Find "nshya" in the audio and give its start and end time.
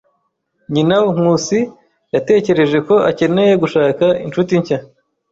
4.61-4.77